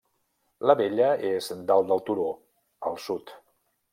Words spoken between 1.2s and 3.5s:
és dalt del turó al sud.